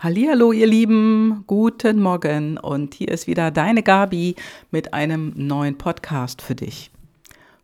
[0.00, 4.36] Hallo, ihr Lieben, guten Morgen und hier ist wieder deine Gabi
[4.70, 6.92] mit einem neuen Podcast für dich.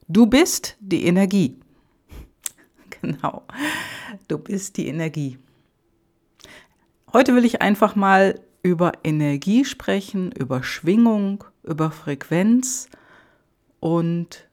[0.08, 1.60] Du bist die Energie.
[3.00, 3.44] Genau,
[4.26, 5.38] du bist die Energie.
[7.12, 12.88] Heute will ich einfach mal über Energie sprechen, über Schwingung, über Frequenz
[13.78, 14.48] und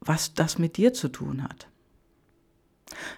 [0.00, 1.68] was das mit dir zu tun hat.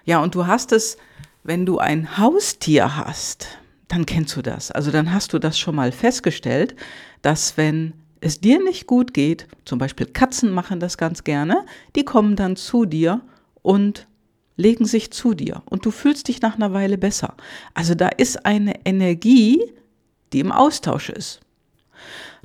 [0.03, 0.97] Ja, und du hast es
[1.43, 3.47] wenn du ein Haustier hast,
[3.87, 4.71] dann kennst du das.
[4.71, 6.75] Also dann hast du das schon mal festgestellt,
[7.21, 12.05] dass wenn es dir nicht gut geht, zum Beispiel Katzen machen das ganz gerne, die
[12.05, 13.21] kommen dann zu dir
[13.61, 14.07] und
[14.55, 17.35] legen sich zu dir und du fühlst dich nach einer Weile besser.
[17.73, 19.61] Also da ist eine Energie,
[20.31, 21.41] die im Austausch ist.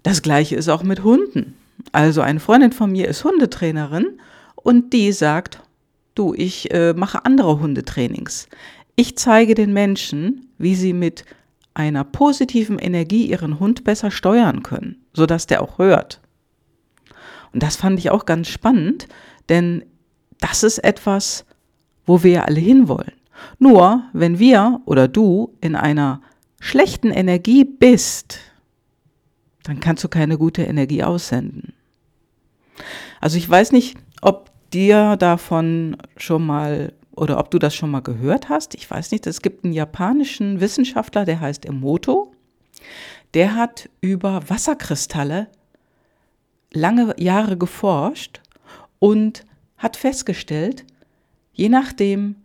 [0.02, 1.54] Das gleiche ist auch mit Hunden.
[1.92, 4.20] Also eine Freundin von mir ist Hundetrainerin
[4.56, 5.60] und die sagt,
[6.14, 8.48] du, ich äh, mache andere Hundetrainings.
[9.00, 11.24] Ich zeige den Menschen, wie sie mit
[11.72, 16.20] einer positiven Energie ihren Hund besser steuern können, sodass der auch hört.
[17.52, 19.06] Und das fand ich auch ganz spannend,
[19.48, 19.84] denn
[20.40, 21.46] das ist etwas,
[22.06, 23.12] wo wir alle hinwollen.
[23.60, 26.20] Nur wenn wir oder du in einer
[26.58, 28.40] schlechten Energie bist,
[29.62, 31.72] dann kannst du keine gute Energie aussenden.
[33.20, 38.00] Also ich weiß nicht, ob dir davon schon mal oder ob du das schon mal
[38.00, 38.74] gehört hast.
[38.74, 42.32] Ich weiß nicht, es gibt einen japanischen Wissenschaftler, der heißt Emoto.
[43.34, 45.48] Der hat über Wasserkristalle
[46.72, 48.40] lange Jahre geforscht
[48.98, 49.44] und
[49.76, 50.84] hat festgestellt,
[51.52, 52.36] je nachdem,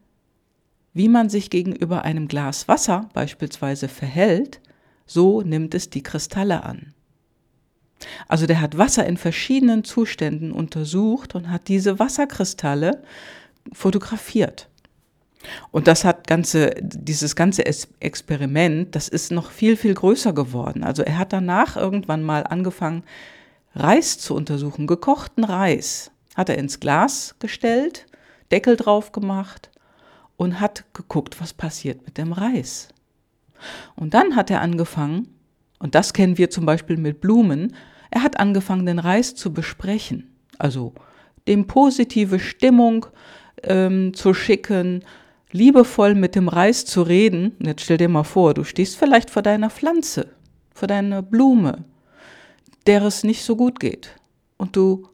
[0.94, 4.60] wie man sich gegenüber einem Glas Wasser beispielsweise verhält,
[5.06, 6.94] so nimmt es die Kristalle an.
[8.28, 13.02] Also der hat Wasser in verschiedenen Zuständen untersucht und hat diese Wasserkristalle
[13.72, 14.70] fotografiert.
[15.72, 20.84] Und das hat ganze, dieses ganze Experiment, das ist noch viel, viel größer geworden.
[20.84, 23.04] Also er hat danach irgendwann mal angefangen,
[23.76, 26.12] Reis zu untersuchen, gekochten Reis.
[26.36, 28.06] Hat er ins Glas gestellt,
[28.52, 29.70] Deckel drauf gemacht
[30.38, 32.90] und hat geguckt, was passiert mit dem Reis.
[33.96, 35.28] Und dann hat er angefangen,
[35.80, 37.76] und das kennen wir zum Beispiel mit Blumen,
[38.12, 40.36] er hat angefangen, den Reis zu besprechen.
[40.60, 40.94] Also
[41.48, 43.08] dem positive Stimmung,
[43.64, 45.04] ähm, zu schicken,
[45.52, 47.56] liebevoll mit dem Reis zu reden.
[47.60, 50.28] Jetzt stell dir mal vor, du stehst vielleicht vor deiner Pflanze,
[50.74, 51.86] vor deiner Blume,
[52.88, 54.16] der es nicht so gut geht.
[54.58, 55.08] Und du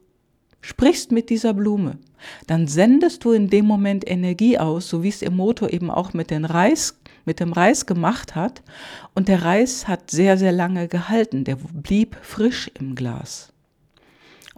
[0.60, 1.98] sprichst mit dieser Blume.
[2.46, 6.30] Dann sendest du in dem Moment Energie aus, so wie es Emoto eben auch mit,
[6.30, 8.62] den Reis, mit dem Reis gemacht hat.
[9.14, 11.44] Und der Reis hat sehr, sehr lange gehalten.
[11.44, 13.52] Der blieb frisch im Glas.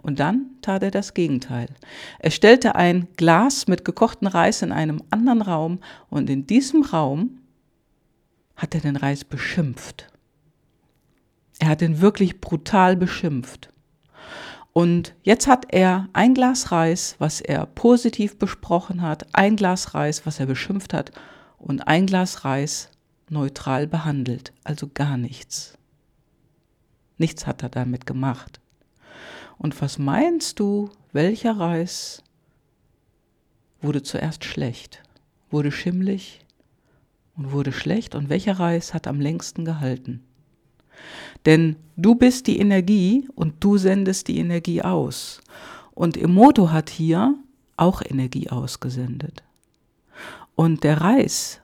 [0.03, 1.69] Und dann tat er das Gegenteil.
[2.19, 7.39] Er stellte ein Glas mit gekochten Reis in einem anderen Raum und in diesem Raum
[8.57, 10.07] hat er den Reis beschimpft.
[11.59, 13.69] Er hat ihn wirklich brutal beschimpft.
[14.73, 20.25] Und jetzt hat er ein Glas Reis, was er positiv besprochen hat, ein Glas Reis,
[20.25, 21.11] was er beschimpft hat,
[21.57, 22.89] und ein Glas Reis
[23.29, 25.77] neutral behandelt, also gar nichts.
[27.17, 28.59] Nichts hat er damit gemacht.
[29.63, 32.21] Und was meinst du, welcher Reis
[33.81, 35.01] wurde zuerst schlecht,
[35.51, 36.41] wurde schimmlig
[37.37, 40.21] und wurde schlecht und welcher Reis hat am längsten gehalten?
[41.45, 45.39] Denn du bist die Energie und du sendest die Energie aus.
[45.93, 47.33] Und Emoto hat hier
[47.77, 49.43] auch Energie ausgesendet.
[50.55, 51.61] Und der Reis,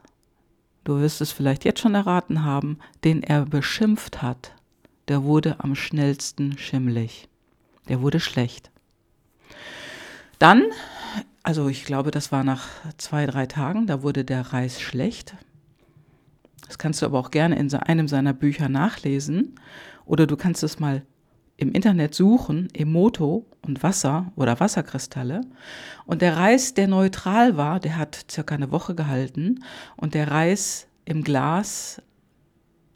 [0.85, 4.53] du wirst es vielleicht jetzt schon erraten haben, den er beschimpft hat,
[5.09, 7.27] der wurde am schnellsten schimmlig
[7.89, 8.71] der wurde schlecht.
[10.39, 10.63] Dann,
[11.43, 12.67] also ich glaube, das war nach
[12.97, 15.35] zwei, drei Tagen, da wurde der Reis schlecht.
[16.65, 19.55] Das kannst du aber auch gerne in einem seiner Bücher nachlesen.
[20.05, 21.03] Oder du kannst es mal
[21.57, 25.41] im Internet suchen, Emoto und Wasser oder Wasserkristalle.
[26.05, 29.63] Und der Reis, der neutral war, der hat circa eine Woche gehalten.
[29.97, 32.01] Und der Reis im Glas,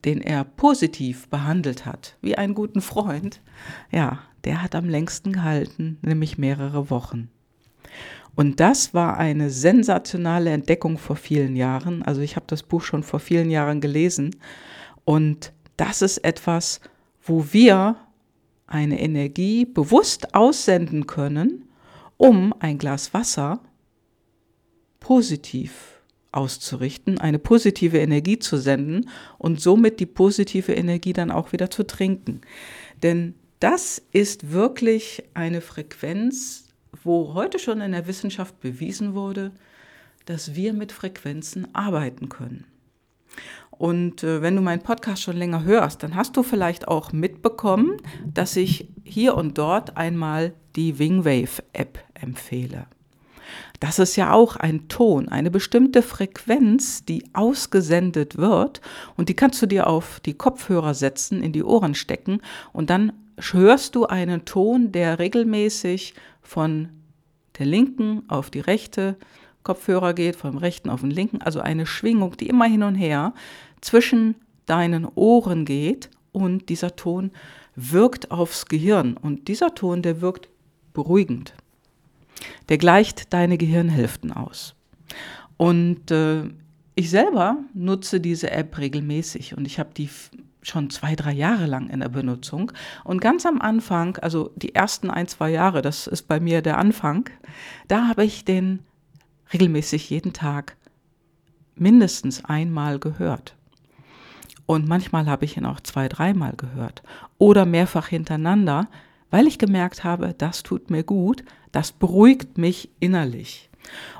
[0.05, 3.41] den er positiv behandelt hat, wie einen guten Freund,
[3.91, 7.29] ja, der hat am längsten gehalten, nämlich mehrere Wochen.
[8.35, 12.01] Und das war eine sensationale Entdeckung vor vielen Jahren.
[12.01, 14.35] Also ich habe das Buch schon vor vielen Jahren gelesen.
[15.05, 16.81] Und das ist etwas,
[17.21, 17.95] wo wir
[18.65, 21.65] eine Energie bewusst aussenden können,
[22.17, 23.59] um ein Glas Wasser
[24.99, 26.01] positiv
[26.31, 31.85] auszurichten, eine positive Energie zu senden und somit die positive Energie dann auch wieder zu
[31.85, 32.41] trinken.
[33.03, 36.67] Denn das ist wirklich eine Frequenz,
[37.01, 39.53] wo heute schon in der Wissenschaft bewiesen wurde,
[40.25, 42.65] dass wir mit Frequenzen arbeiten können.
[43.71, 48.01] Und äh, wenn du meinen Podcast schon länger hörst, dann hast du vielleicht auch mitbekommen,
[48.25, 52.87] dass ich hier und dort einmal die Wingwave App empfehle.
[53.79, 58.81] Das ist ja auch ein Ton, eine bestimmte Frequenz, die ausgesendet wird
[59.17, 62.41] und die kannst du dir auf die Kopfhörer setzen, in die Ohren stecken
[62.71, 63.13] und dann
[63.51, 66.89] hörst du einen Ton, der regelmäßig von
[67.57, 69.17] der linken auf die rechte
[69.63, 73.33] Kopfhörer geht, vom rechten auf den linken, also eine Schwingung, die immer hin und her
[73.81, 74.35] zwischen
[74.65, 77.31] deinen Ohren geht und dieser Ton
[77.75, 80.49] wirkt aufs Gehirn und dieser Ton, der wirkt
[80.93, 81.53] beruhigend.
[82.69, 84.75] Der gleicht deine Gehirnhälften aus.
[85.57, 86.43] Und äh,
[86.95, 90.09] ich selber nutze diese App regelmäßig und ich habe die
[90.61, 92.71] schon zwei, drei Jahre lang in der Benutzung.
[93.03, 96.77] Und ganz am Anfang, also die ersten ein, zwei Jahre, das ist bei mir der
[96.77, 97.29] Anfang,
[97.87, 98.79] da habe ich den
[99.51, 100.77] regelmäßig jeden Tag
[101.75, 103.55] mindestens einmal gehört.
[104.65, 107.03] Und manchmal habe ich ihn auch zwei, dreimal gehört
[107.37, 108.87] oder mehrfach hintereinander,
[109.33, 113.71] weil ich gemerkt habe, das tut mir gut, das beruhigt mich innerlich.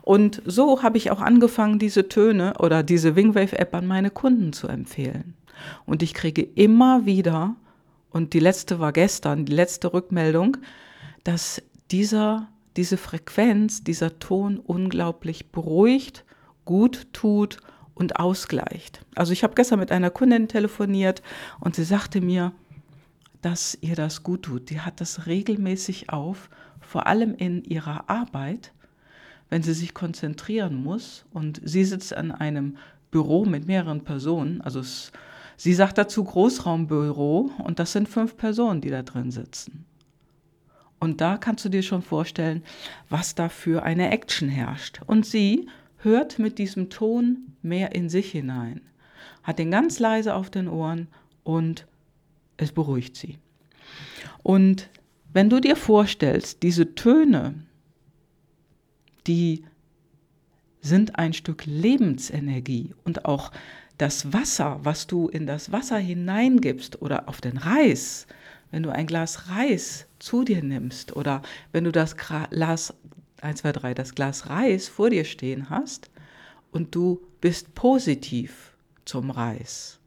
[0.01, 4.67] Und so habe ich auch angefangen, diese Töne oder diese Wingwave-App an meine Kunden zu
[4.67, 5.35] empfehlen.
[5.85, 7.55] Und ich kriege immer wieder,
[8.09, 10.57] und die letzte war gestern, die letzte Rückmeldung,
[11.23, 11.61] dass
[11.91, 16.25] dieser, diese Frequenz, dieser Ton unglaublich beruhigt,
[16.65, 17.59] gut tut
[17.93, 19.05] und ausgleicht.
[19.13, 21.21] Also ich habe gestern mit einer Kundin telefoniert
[21.59, 22.51] und sie sagte mir,
[23.43, 24.69] dass ihr das gut tut.
[24.69, 26.49] Die hat das regelmäßig auf,
[26.79, 28.73] vor allem in ihrer Arbeit,
[29.49, 32.77] wenn sie sich konzentrieren muss und sie sitzt an einem
[33.11, 35.11] Büro mit mehreren Personen, also es,
[35.57, 39.85] sie sagt dazu Großraumbüro und das sind fünf Personen, die da drin sitzen.
[40.99, 42.63] Und da kannst du dir schon vorstellen,
[43.09, 45.01] was da für eine Action herrscht.
[45.05, 45.67] Und sie
[45.97, 48.79] hört mit diesem Ton mehr in sich hinein,
[49.43, 51.07] hat den ganz leise auf den Ohren
[51.43, 51.85] und
[52.57, 53.37] es beruhigt sie.
[54.41, 54.89] Und
[55.31, 57.55] wenn du dir vorstellst, diese Töne,
[59.25, 59.63] die
[60.81, 63.51] sind ein Stück Lebensenergie und auch
[63.97, 68.27] das Wasser, was du in das Wasser hineingibst oder auf den Reis,
[68.71, 71.41] wenn du ein Glas Reis zu dir nimmst oder
[71.71, 72.93] wenn du das Glas
[73.41, 76.09] 1, 2, 3, das Glas Reis vor dir stehen hast
[76.71, 78.75] und du bist positiv
[79.05, 79.99] zum Reis,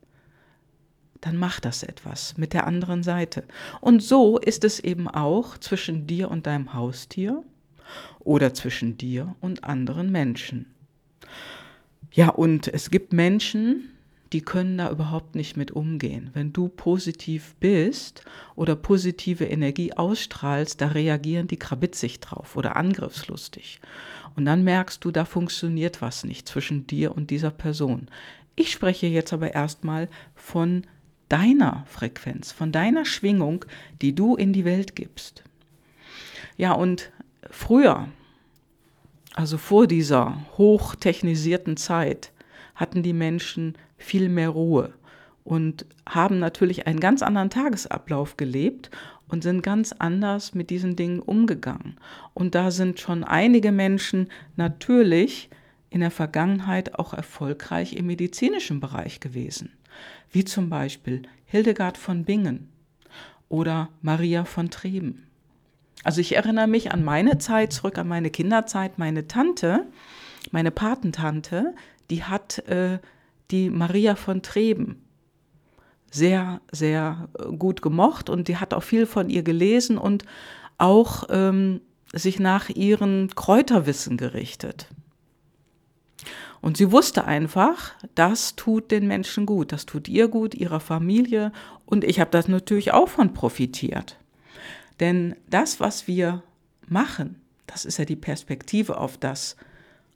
[1.20, 3.44] dann macht das etwas mit der anderen Seite.
[3.80, 7.42] Und so ist es eben auch zwischen dir und deinem Haustier
[8.20, 10.66] oder zwischen dir und anderen Menschen.
[12.12, 13.96] Ja, und es gibt Menschen,
[14.32, 16.30] die können da überhaupt nicht mit umgehen.
[16.32, 18.24] Wenn du positiv bist
[18.54, 23.80] oder positive Energie ausstrahlst, da reagieren die krabitzig drauf oder angriffslustig.
[24.34, 28.08] Und dann merkst du, da funktioniert was nicht zwischen dir und dieser Person.
[28.56, 30.82] Ich spreche jetzt aber erstmal von
[31.28, 33.64] deiner Frequenz, von deiner Schwingung,
[34.02, 35.44] die du in die Welt gibst.
[36.56, 37.11] Ja, und
[37.50, 38.08] früher,
[39.34, 42.32] also vor dieser hochtechnisierten Zeit,
[42.75, 44.93] hatten die Menschen viel mehr Ruhe
[45.44, 48.90] und haben natürlich einen ganz anderen Tagesablauf gelebt
[49.28, 51.96] und sind ganz anders mit diesen Dingen umgegangen.
[52.34, 55.49] Und da sind schon einige Menschen natürlich
[55.90, 59.73] in der Vergangenheit auch erfolgreich im medizinischen Bereich gewesen,
[60.31, 62.68] wie zum Beispiel Hildegard von Bingen
[63.49, 65.26] oder Maria von Treben.
[66.04, 68.99] Also ich erinnere mich an meine Zeit zurück, an meine Kinderzeit.
[68.99, 69.87] Meine Tante,
[70.52, 71.75] meine Patentante,
[72.11, 72.99] die hat äh,
[73.50, 75.02] die Maria von Treben
[76.11, 80.25] sehr, sehr äh, gut gemocht und die hat auch viel von ihr gelesen und
[80.78, 81.80] auch ähm,
[82.12, 84.88] sich nach ihren Kräuterwissen gerichtet.
[86.66, 91.52] Und sie wusste einfach, das tut den Menschen gut, das tut ihr gut, ihrer Familie
[91.85, 94.18] und ich habe das natürlich auch von profitiert.
[94.99, 96.42] Denn das, was wir
[96.88, 99.54] machen, das ist ja die Perspektive auf das,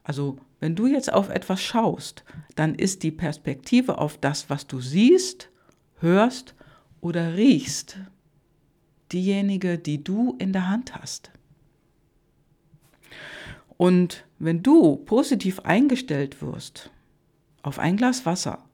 [0.03, 2.25] also wenn du jetzt auf etwas schaust,
[2.57, 5.51] dann ist die Perspektive auf das, was du siehst,
[6.01, 6.57] hörst
[7.01, 7.97] oder riechst,
[9.13, 11.31] diejenige, die du in der Hand hast.
[13.77, 16.91] Und wenn du positiv eingestellt wirst
[17.63, 18.65] auf ein Glas Wasser,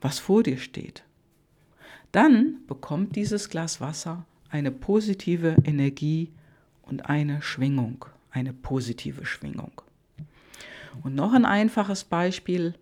[0.00, 1.04] was vor dir steht,
[2.10, 6.32] dann bekommt dieses Glas Wasser eine positive Energie
[6.82, 9.82] und eine Schwingung, eine positive Schwingung.
[11.04, 12.74] Und noch ein einfaches Beispiel.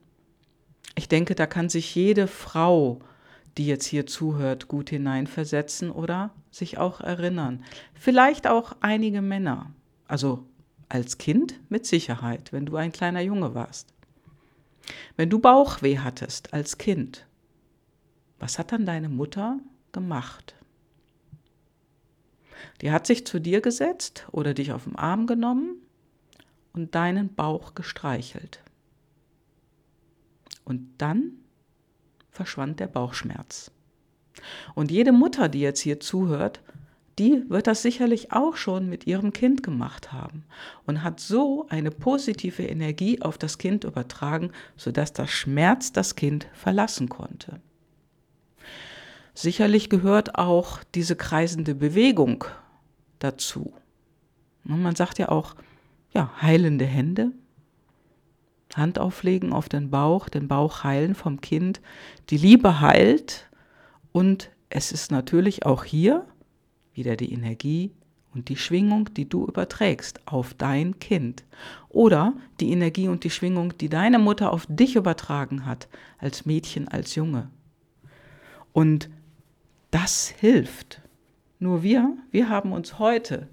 [0.95, 3.01] Ich denke, da kann sich jede Frau,
[3.59, 7.63] die jetzt hier zuhört, gut hineinversetzen oder sich auch erinnern.
[7.93, 9.71] Vielleicht auch einige Männer.
[10.09, 10.47] Also
[10.93, 13.95] als Kind mit Sicherheit, wenn du ein kleiner Junge warst.
[15.17, 17.27] Wenn du Bauchweh hattest als Kind,
[18.39, 19.59] was hat dann deine Mutter
[19.93, 20.55] gemacht?
[22.83, 25.77] Die hat sich zu dir gesetzt oder dich auf den Arm genommen
[26.75, 28.61] und deinen Bauch gestreichelt.
[30.65, 31.33] Und dann
[32.31, 33.71] verschwand der Bauchschmerz.
[34.75, 36.61] Und jede Mutter, die jetzt hier zuhört,
[37.19, 40.45] die wird das sicherlich auch schon mit ihrem Kind gemacht haben
[40.87, 46.47] und hat so eine positive Energie auf das Kind übertragen, sodass das Schmerz das Kind
[46.55, 47.61] verlassen konnte.
[49.35, 52.45] Sicherlich gehört auch diese kreisende Bewegung
[53.19, 53.73] dazu.
[54.65, 55.55] Und man sagt ja auch,
[56.13, 57.33] ja, heilende Hände,
[58.75, 61.81] Hand auflegen auf den Bauch, den Bauch heilen vom Kind.
[62.31, 63.51] Die Liebe heilt
[64.13, 66.27] und es ist natürlich auch hier
[66.95, 67.93] wieder die Energie
[68.35, 71.45] und die Schwingung, die du überträgst auf dein Kind.
[71.89, 76.89] Oder die Energie und die Schwingung, die deine Mutter auf dich übertragen hat, als Mädchen,
[76.89, 77.51] als Junge.
[78.73, 79.11] Und
[79.91, 81.03] das hilft.
[81.59, 83.49] Nur wir, wir haben uns heute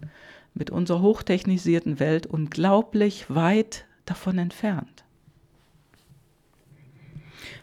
[0.53, 5.03] mit unserer hochtechnisierten Welt unglaublich weit davon entfernt.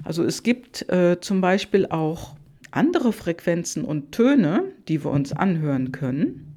[0.04, 2.35] Also es gibt äh, zum Beispiel auch
[2.76, 6.54] andere Frequenzen und Töne, die wir uns anhören können,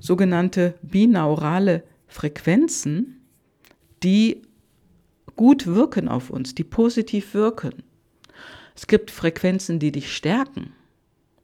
[0.00, 3.20] sogenannte binaurale Frequenzen,
[4.02, 4.42] die
[5.36, 7.82] gut wirken auf uns, die positiv wirken.
[8.74, 10.72] Es gibt Frequenzen, die dich stärken.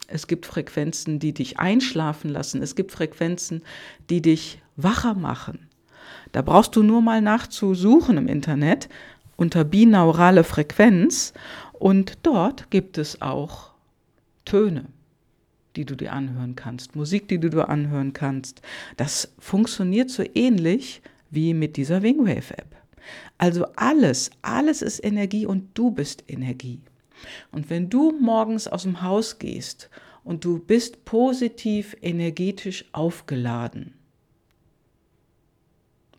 [0.07, 2.63] Es gibt Frequenzen, die dich einschlafen lassen.
[2.63, 3.63] Es gibt Frequenzen,
[4.11, 5.69] die dich wacher machen.
[6.33, 8.89] Da brauchst du nur mal nachzusuchen im Internet
[9.37, 11.33] unter binaurale Frequenz
[11.73, 13.74] und dort gibt es auch
[14.45, 14.87] Töne,
[15.77, 18.63] die du dir anhören kannst, Musik, die du dir anhören kannst.
[18.97, 22.77] Das funktioniert so ähnlich wie mit dieser Wingwave App.
[23.39, 26.81] Also alles, alles ist Energie und du bist Energie.
[27.51, 29.91] Und wenn du morgens aus dem Haus gehst
[30.23, 33.95] und du bist positiv energetisch aufgeladen,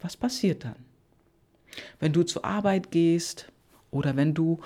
[0.02, 0.76] was passiert dann?
[2.00, 3.52] Wenn du zur Arbeit gehst
[3.92, 4.60] oder wenn du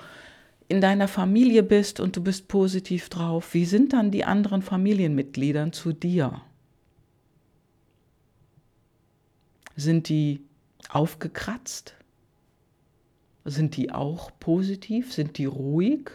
[0.70, 5.72] in deiner Familie bist und du bist positiv drauf, wie sind dann die anderen Familienmitgliedern
[5.72, 6.42] zu dir?
[9.74, 10.44] Sind die
[10.88, 11.96] aufgekratzt?
[13.44, 15.12] Sind die auch positiv?
[15.12, 16.10] Sind die ruhig?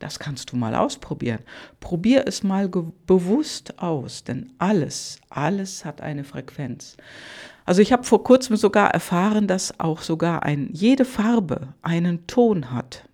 [0.00, 1.38] Das kannst du mal ausprobieren.
[1.78, 2.68] Probier es mal
[3.06, 6.96] bewusst aus, denn alles, alles hat eine Frequenz.
[7.64, 12.72] Also ich habe vor kurzem sogar erfahren, dass auch sogar ein, jede Farbe einen Ton
[12.72, 13.04] hat.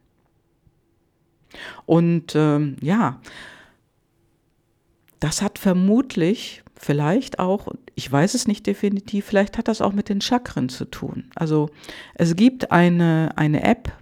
[1.86, 3.20] Und ähm, ja,
[5.20, 10.08] das hat vermutlich vielleicht auch, ich weiß es nicht definitiv, vielleicht hat das auch mit
[10.08, 11.30] den Chakren zu tun.
[11.36, 11.70] Also
[12.14, 13.92] es gibt eine, eine App,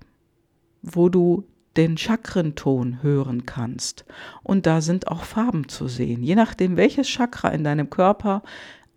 [0.83, 1.45] wo du
[1.77, 4.05] den Chakrenton hören kannst.
[4.43, 6.23] Und da sind auch Farben zu sehen.
[6.23, 8.43] Je nachdem, welches Chakra in deinem Körper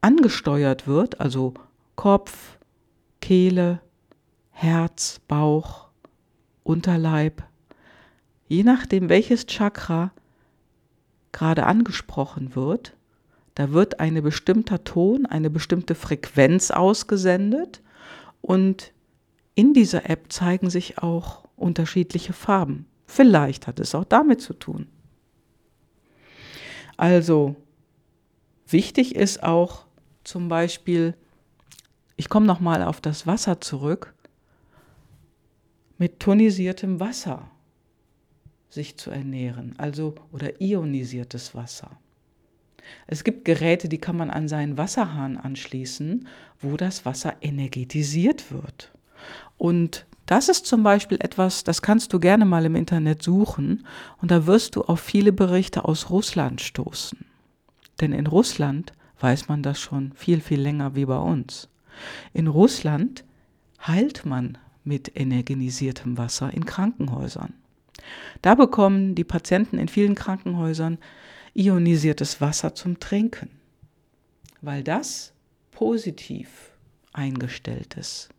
[0.02, 1.54] angesteuert wird, also
[1.96, 2.58] Kopf,
[3.22, 3.80] Kehle,
[4.52, 5.90] Herz, Bauch,
[6.64, 7.44] Unterleib,
[8.48, 10.12] je nachdem, welches Chakra
[11.32, 12.96] gerade angesprochen wird,
[13.56, 17.82] da wird ein bestimmter Ton, eine bestimmte Frequenz ausgesendet
[18.42, 18.94] und
[19.56, 22.88] in dieser App zeigen sich auch unterschiedliche Farben.
[23.06, 24.88] Vielleicht hat es auch damit zu tun.
[26.98, 27.56] Also
[28.68, 29.86] wichtig ist auch
[30.24, 31.16] zum Beispiel,
[32.16, 34.14] ich komme nochmal auf das Wasser zurück,
[35.98, 37.50] mit tonisiertem Wasser
[38.74, 41.92] sich zu ernähren, also oder ionisiertes Wasser.
[43.08, 46.28] Es gibt Geräte, die kann man an seinen Wasserhahn anschließen,
[46.60, 48.92] wo das Wasser energetisiert wird.
[49.58, 53.86] Und das ist zum Beispiel etwas, das kannst du gerne mal im Internet suchen
[54.22, 57.26] und da wirst du auf viele Berichte aus Russland stoßen.
[58.02, 61.70] Denn in Russland weiß man das schon viel, viel länger wie bei uns.
[62.34, 63.24] In Russland
[63.86, 67.54] heilt man mit energetisiertem Wasser in Krankenhäusern.
[68.42, 70.98] Da bekommen die Patienten in vielen Krankenhäusern
[71.54, 73.50] ionisiertes Wasser zum Trinken,
[74.62, 75.34] weil das
[75.72, 76.72] positiv
[77.14, 78.30] eingestellt ist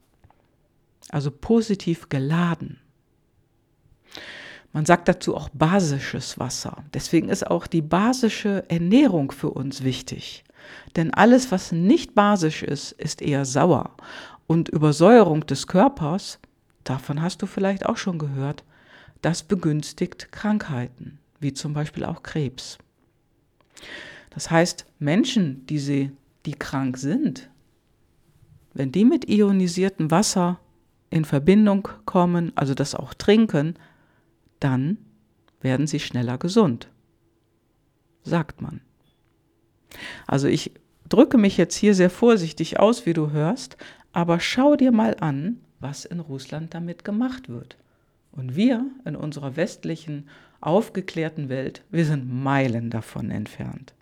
[1.14, 2.80] also positiv geladen.
[4.72, 6.84] Man sagt dazu auch basisches Wasser.
[6.92, 10.42] Deswegen ist auch die basische Ernährung für uns wichtig.
[10.96, 13.94] Denn alles, was nicht basisch ist, ist eher sauer.
[14.48, 16.40] Und Übersäuerung des Körpers,
[16.82, 18.64] davon hast du vielleicht auch schon gehört,
[19.24, 22.78] das begünstigt Krankheiten, wie zum Beispiel auch Krebs.
[24.30, 26.10] Das heißt, Menschen, die, sie,
[26.44, 27.48] die krank sind,
[28.74, 30.60] wenn die mit ionisiertem Wasser
[31.08, 33.76] in Verbindung kommen, also das auch trinken,
[34.60, 34.98] dann
[35.60, 36.90] werden sie schneller gesund,
[38.24, 38.80] sagt man.
[40.26, 40.72] Also ich
[41.08, 43.76] drücke mich jetzt hier sehr vorsichtig aus, wie du hörst,
[44.12, 47.76] aber schau dir mal an, was in Russland damit gemacht wird.
[48.36, 50.28] Und wir in unserer westlichen,
[50.60, 53.94] aufgeklärten Welt, wir sind Meilen davon entfernt.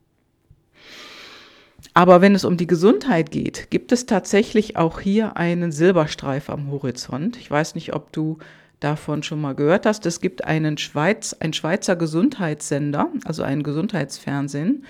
[1.94, 6.70] Aber wenn es um die Gesundheit geht, gibt es tatsächlich auch hier einen Silberstreif am
[6.70, 7.36] Horizont.
[7.36, 8.38] Ich weiß nicht, ob du
[8.80, 10.06] davon schon mal gehört hast.
[10.06, 14.84] Es gibt einen Schweiz, ein Schweizer Gesundheitssender, also ein Gesundheitsfernsehen.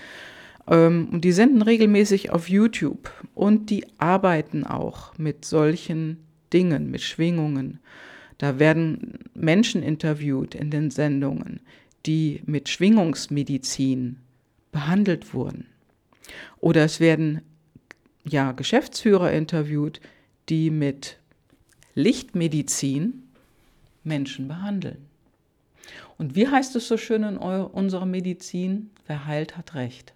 [0.68, 3.11] Ähm, und die senden regelmäßig auf YouTube.
[3.34, 6.18] Und die arbeiten auch mit solchen
[6.52, 7.80] Dingen, mit Schwingungen.
[8.38, 11.60] Da werden Menschen interviewt in den Sendungen,
[12.06, 14.18] die mit Schwingungsmedizin
[14.72, 15.66] behandelt wurden.
[16.58, 17.42] Oder es werden
[18.24, 20.00] ja Geschäftsführer interviewt,
[20.48, 21.18] die mit
[21.94, 23.22] Lichtmedizin
[24.04, 25.06] Menschen behandeln.
[26.18, 28.90] Und wie heißt es so schön in unserer Medizin?
[29.06, 30.14] Wer heilt, hat Recht.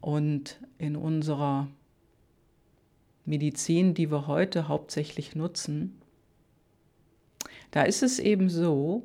[0.00, 1.68] Und in unserer
[3.24, 6.01] Medizin, die wir heute hauptsächlich nutzen,
[7.72, 9.02] da ist es eben so,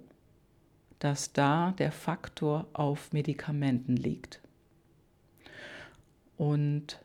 [0.99, 4.41] dass da der Faktor auf Medikamenten liegt.
[6.37, 6.99] Und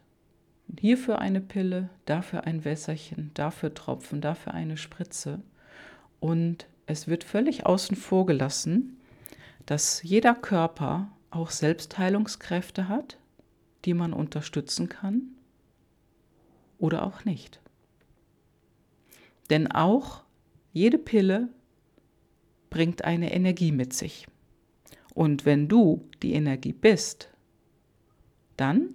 [0.78, 5.40] hierfür eine Pille, dafür ein Wässerchen, dafür Tropfen, dafür eine Spritze.
[6.20, 8.98] Und es wird völlig außen vor gelassen,
[9.64, 13.18] dass jeder Körper auch Selbstheilungskräfte hat,
[13.84, 15.22] die man unterstützen kann
[16.78, 17.60] oder auch nicht.
[19.50, 20.22] Denn auch
[20.72, 21.48] jede Pille
[22.70, 24.26] bringt eine Energie mit sich.
[25.14, 27.28] Und wenn du die Energie bist,
[28.56, 28.94] dann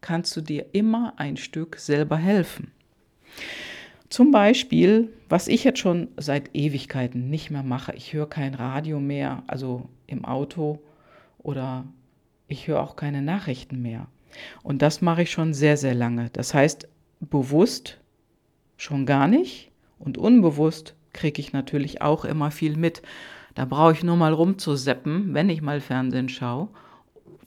[0.00, 2.70] kannst du dir immer ein Stück selber helfen.
[4.08, 9.00] Zum Beispiel, was ich jetzt schon seit Ewigkeiten nicht mehr mache, ich höre kein Radio
[9.00, 10.78] mehr, also im Auto
[11.38, 11.84] oder
[12.46, 14.06] ich höre auch keine Nachrichten mehr.
[14.62, 16.30] Und das mache ich schon sehr, sehr lange.
[16.30, 16.88] Das heißt,
[17.20, 17.98] bewusst
[18.76, 23.02] schon gar nicht und unbewusst kriege ich natürlich auch immer viel mit.
[23.54, 26.68] Da brauche ich nur mal rumzuseppen, wenn ich mal Fernsehen schaue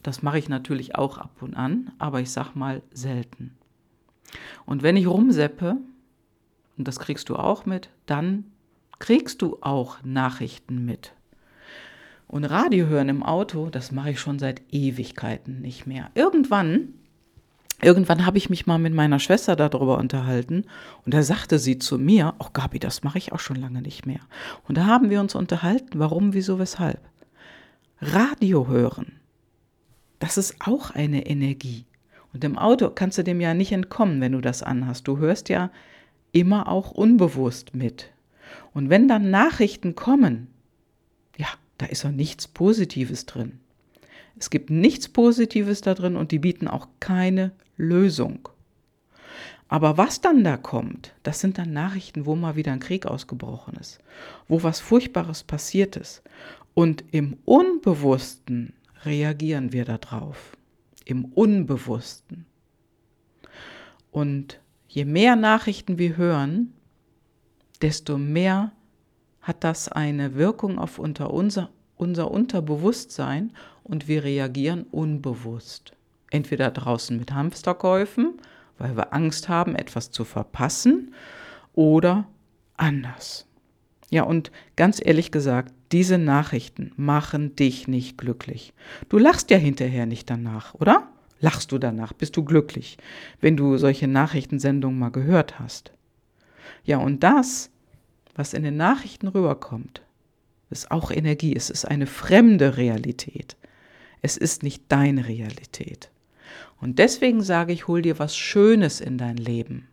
[0.02, 3.56] das mache ich natürlich auch ab und an, aber ich sag mal selten.
[4.66, 5.76] Und wenn ich rumseppe,
[6.76, 8.44] und das kriegst du auch mit, dann
[8.98, 11.12] kriegst du auch Nachrichten mit.
[12.26, 16.10] Und Radio hören im Auto, das mache ich schon seit Ewigkeiten nicht mehr.
[16.14, 16.94] Irgendwann,
[17.82, 20.64] irgendwann habe ich mich mal mit meiner Schwester darüber unterhalten
[21.04, 24.06] und da sagte sie zu mir, ach Gabi, das mache ich auch schon lange nicht
[24.06, 24.20] mehr.
[24.68, 27.00] Und da haben wir uns unterhalten, warum, wieso, weshalb.
[28.00, 29.20] Radio hören
[30.22, 31.84] das ist auch eine Energie.
[32.32, 35.08] Und im Auto kannst du dem ja nicht entkommen, wenn du das anhast.
[35.08, 35.72] Du hörst ja
[36.30, 38.12] immer auch unbewusst mit.
[38.72, 40.46] Und wenn dann Nachrichten kommen,
[41.36, 43.58] ja, da ist doch nichts Positives drin.
[44.38, 47.50] Es gibt nichts Positives da drin und die bieten auch keine
[47.82, 48.48] Lösung.
[49.68, 53.74] Aber was dann da kommt, das sind dann Nachrichten, wo mal wieder ein Krieg ausgebrochen
[53.80, 54.00] ist,
[54.46, 56.22] wo was Furchtbares passiert ist.
[56.74, 60.56] Und im Unbewussten reagieren wir darauf,
[61.04, 62.46] im Unbewussten.
[64.10, 66.74] Und je mehr Nachrichten wir hören,
[67.80, 68.72] desto mehr
[69.40, 73.52] hat das eine Wirkung auf unter unser, unser Unterbewusstsein
[73.84, 75.94] und wir reagieren unbewusst.
[76.32, 78.40] Entweder draußen mit Hamsterkäufen,
[78.78, 81.14] weil wir Angst haben, etwas zu verpassen,
[81.74, 82.26] oder
[82.78, 83.46] anders.
[84.10, 88.72] Ja, und ganz ehrlich gesagt, diese Nachrichten machen dich nicht glücklich.
[89.10, 91.08] Du lachst ja hinterher nicht danach, oder?
[91.40, 92.14] Lachst du danach?
[92.14, 92.96] Bist du glücklich,
[93.40, 95.92] wenn du solche Nachrichtensendungen mal gehört hast?
[96.82, 97.70] Ja, und das,
[98.34, 100.00] was in den Nachrichten rüberkommt,
[100.70, 101.54] ist auch Energie.
[101.54, 103.56] Es ist eine fremde Realität.
[104.22, 106.10] Es ist nicht deine Realität.
[106.80, 109.88] Und deswegen sage ich, hol dir was Schönes in dein Leben.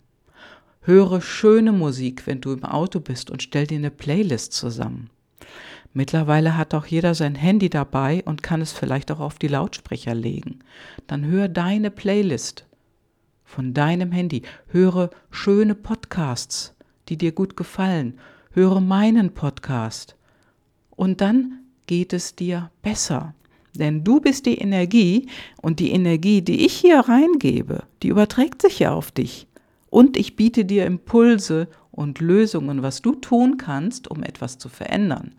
[0.81, 5.09] Höre schöne Musik, wenn du im Auto bist und stell dir eine Playlist zusammen.
[5.93, 10.13] Mittlerweile hat auch jeder sein Handy dabei und kann es vielleicht auch auf die Lautsprecher
[10.13, 10.59] legen.
[11.07, 12.65] Dann hör deine Playlist
[13.43, 14.43] von deinem Handy.
[14.67, 16.75] Höre schöne Podcasts,
[17.09, 18.19] die dir gut gefallen.
[18.51, 20.15] Höre meinen Podcast.
[20.91, 23.33] Und dann geht es dir besser.
[23.75, 25.27] Denn du bist die Energie
[25.61, 29.47] und die Energie, die ich hier reingebe, die überträgt sich ja auf dich
[29.89, 35.35] und ich biete dir Impulse und Lösungen, was du tun kannst, um etwas zu verändern.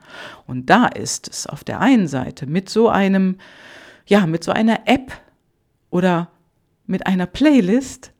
[0.46, 3.36] Und da ist es auf der einen Seite mit so einem,
[4.06, 5.12] ja, mit so einer App
[5.90, 6.30] oder
[6.86, 8.12] mit einer Playlist,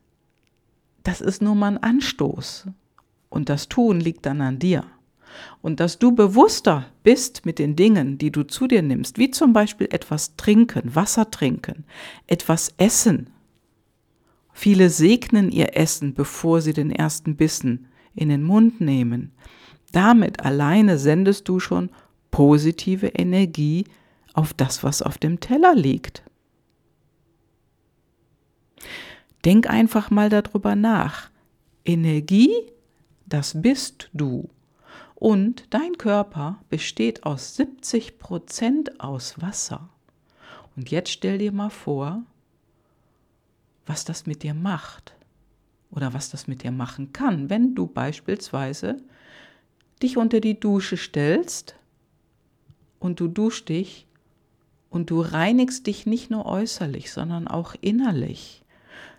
[1.03, 2.69] das ist nur mal ein Anstoß.
[3.29, 4.85] Und das Tun liegt dann an dir.
[5.63, 9.53] Und dass du bewusster bist mit den Dingen, die du zu dir nimmst, wie zum
[9.53, 11.85] Beispiel etwas trinken, Wasser trinken,
[12.27, 13.31] etwas essen.
[14.53, 19.33] Viele segnen ihr Essen, bevor sie den ersten Bissen in den Mund nehmen.
[19.93, 21.91] Damit alleine sendest du schon
[22.31, 23.85] positive Energie
[24.35, 26.23] auf das, was auf dem Teller liegt.
[29.45, 31.31] Denk einfach mal darüber nach.
[31.85, 32.53] Energie,
[33.27, 34.49] das bist du.
[35.21, 39.91] Und dein Körper besteht aus 70 Prozent aus Wasser.
[40.75, 42.23] Und jetzt stell dir mal vor,
[43.85, 45.15] was das mit dir macht
[45.91, 48.97] oder was das mit dir machen kann, wenn du beispielsweise
[50.03, 51.77] dich unter die Dusche stellst
[52.99, 54.07] und du duschst dich
[54.89, 58.65] und du reinigst dich nicht nur äußerlich, sondern auch innerlich,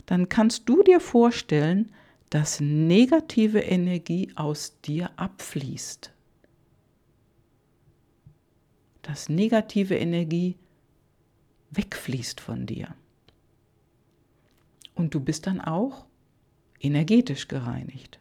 [0.08, 1.94] dann kannst du dir vorstellen,
[2.32, 6.12] dass negative Energie aus dir abfließt.
[9.02, 10.56] Dass negative Energie
[11.72, 12.96] wegfließt von dir.
[14.96, 16.06] Und du bist dann auch
[16.80, 18.18] energetisch gereinigt.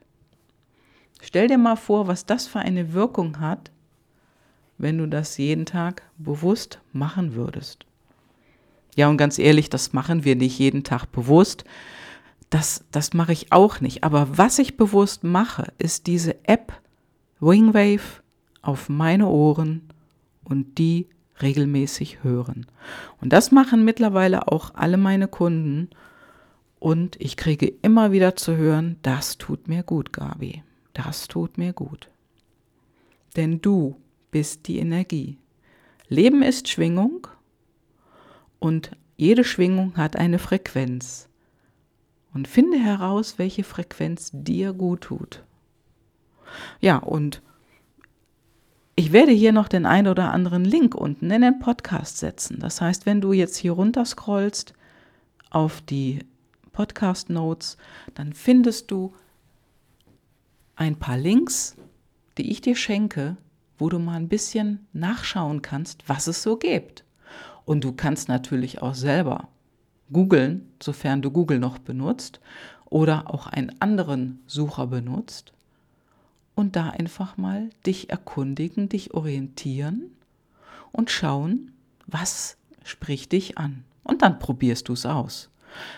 [1.22, 3.70] Stell dir mal vor, was das für eine Wirkung hat,
[4.76, 7.86] wenn du das jeden Tag bewusst machen würdest.
[8.96, 11.64] Ja, und ganz ehrlich, das machen wir nicht jeden Tag bewusst.
[12.50, 14.02] Das, das mache ich auch nicht.
[14.04, 16.72] Aber was ich bewusst mache, ist diese App
[17.38, 18.22] Wingwave
[18.60, 19.88] auf meine Ohren
[20.44, 21.06] und die
[21.40, 22.66] regelmäßig hören.
[23.20, 25.88] Und das machen mittlerweile auch alle meine Kunden.
[26.78, 30.62] Und ich kriege immer wieder zu hören, das tut mir gut, Gabi.
[30.92, 32.10] Das tut mir gut.
[33.36, 33.96] Denn du
[34.30, 35.38] bist die Energie.
[36.08, 37.28] Leben ist Schwingung
[38.58, 41.29] und jede Schwingung hat eine Frequenz.
[42.32, 45.42] Und finde heraus, welche Frequenz dir gut tut.
[46.80, 47.42] Ja, und
[48.94, 52.58] ich werde hier noch den ein oder anderen Link unten in den Podcast setzen.
[52.60, 54.74] Das heißt, wenn du jetzt hier runter scrollst
[55.50, 56.20] auf die
[56.72, 57.76] Podcast Notes,
[58.14, 59.14] dann findest du
[60.76, 61.76] ein paar Links,
[62.38, 63.36] die ich dir schenke,
[63.78, 67.04] wo du mal ein bisschen nachschauen kannst, was es so gibt.
[67.64, 69.48] Und du kannst natürlich auch selber
[70.12, 72.40] googeln, sofern du Google noch benutzt
[72.86, 75.52] oder auch einen anderen Sucher benutzt
[76.54, 80.10] und da einfach mal dich erkundigen, dich orientieren
[80.92, 81.72] und schauen,
[82.06, 83.84] was spricht dich an.
[84.02, 85.50] Und dann probierst du es aus.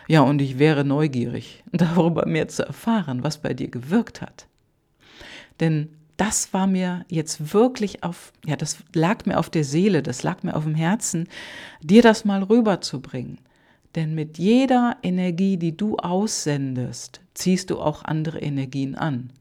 [0.06, 4.46] Ja, und ich wäre neugierig, darüber mehr zu erfahren, was bei dir gewirkt hat.
[5.60, 10.22] Denn das war mir jetzt wirklich auf, ja, das lag mir auf der Seele, das
[10.22, 11.28] lag mir auf dem Herzen,
[11.80, 13.38] dir das mal rüberzubringen.
[13.94, 19.32] Denn mit jeder Energie, die du aussendest, ziehst du auch andere Energien an.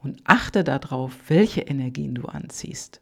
[0.00, 3.00] Und achte darauf, welche Energien du anziehst.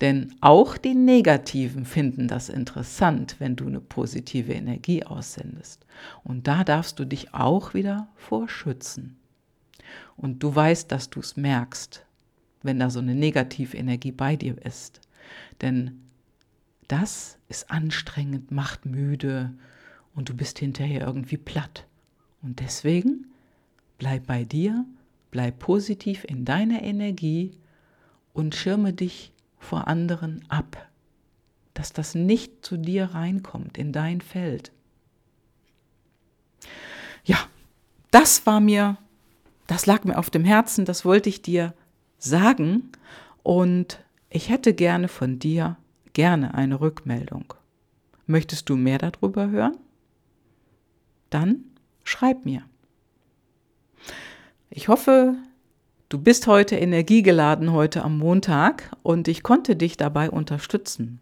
[0.00, 5.84] Denn auch die Negativen finden das interessant, wenn du eine positive Energie aussendest.
[6.24, 9.18] Und da darfst du dich auch wieder vorschützen.
[10.16, 12.04] Und du weißt, dass du es merkst,
[12.62, 15.00] wenn da so eine negative Energie bei dir ist.
[15.60, 16.02] Denn
[16.86, 19.52] das ist anstrengend, macht müde
[20.18, 21.86] und du bist hinterher irgendwie platt.
[22.42, 23.28] Und deswegen
[23.98, 24.84] bleib bei dir,
[25.30, 27.52] bleib positiv in deiner Energie
[28.32, 30.88] und schirme dich vor anderen ab,
[31.72, 34.72] dass das nicht zu dir reinkommt in dein Feld.
[37.22, 37.38] Ja,
[38.10, 38.98] das war mir,
[39.68, 41.74] das lag mir auf dem Herzen, das wollte ich dir
[42.18, 42.90] sagen
[43.44, 45.76] und ich hätte gerne von dir
[46.12, 47.54] gerne eine Rückmeldung.
[48.26, 49.76] Möchtest du mehr darüber hören?
[51.30, 51.64] Dann
[52.04, 52.62] schreib mir.
[54.70, 55.34] Ich hoffe,
[56.08, 61.20] du bist heute energiegeladen heute am Montag und ich konnte dich dabei unterstützen.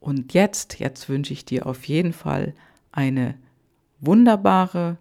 [0.00, 2.54] Und jetzt, jetzt wünsche ich dir auf jeden Fall
[2.92, 3.34] eine
[4.00, 4.98] wunderbare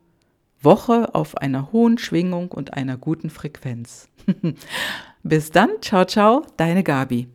[0.61, 4.07] Woche auf einer hohen Schwingung und einer guten Frequenz.
[5.23, 7.27] Bis dann, ciao, ciao, deine Gabi.